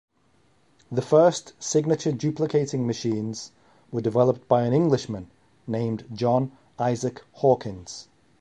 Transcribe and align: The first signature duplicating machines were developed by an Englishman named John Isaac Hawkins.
The 0.91 1.03
first 1.03 1.53
signature 1.61 2.11
duplicating 2.11 2.87
machines 2.87 3.51
were 3.91 4.01
developed 4.01 4.47
by 4.47 4.63
an 4.63 4.73
Englishman 4.73 5.29
named 5.67 6.05
John 6.11 6.57
Isaac 6.79 7.21
Hawkins. 7.33 8.07